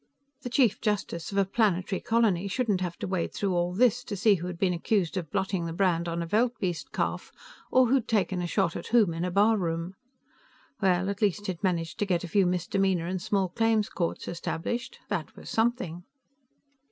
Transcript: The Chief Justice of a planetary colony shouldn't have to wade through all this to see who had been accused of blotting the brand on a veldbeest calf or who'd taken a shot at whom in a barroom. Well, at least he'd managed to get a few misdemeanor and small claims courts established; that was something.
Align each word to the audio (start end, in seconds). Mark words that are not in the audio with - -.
The 0.41 0.49
Chief 0.49 0.81
Justice 0.81 1.31
of 1.31 1.37
a 1.37 1.45
planetary 1.45 1.99
colony 2.01 2.47
shouldn't 2.47 2.81
have 2.81 2.97
to 2.97 3.07
wade 3.07 3.35
through 3.35 3.53
all 3.53 3.71
this 3.71 4.03
to 4.05 4.15
see 4.17 4.33
who 4.33 4.47
had 4.47 4.57
been 4.57 4.73
accused 4.73 5.15
of 5.15 5.29
blotting 5.29 5.65
the 5.67 5.73
brand 5.73 6.07
on 6.07 6.23
a 6.23 6.25
veldbeest 6.25 6.91
calf 6.91 7.31
or 7.71 7.85
who'd 7.85 8.07
taken 8.07 8.41
a 8.41 8.47
shot 8.47 8.75
at 8.75 8.87
whom 8.87 9.13
in 9.13 9.23
a 9.23 9.29
barroom. 9.29 9.93
Well, 10.81 11.07
at 11.07 11.21
least 11.21 11.45
he'd 11.45 11.61
managed 11.63 11.99
to 11.99 12.07
get 12.07 12.23
a 12.23 12.27
few 12.27 12.47
misdemeanor 12.47 13.05
and 13.05 13.21
small 13.21 13.49
claims 13.49 13.89
courts 13.89 14.27
established; 14.27 14.97
that 15.09 15.35
was 15.35 15.51
something. 15.51 16.03